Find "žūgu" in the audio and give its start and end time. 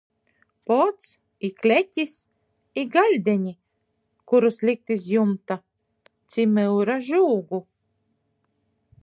7.11-7.63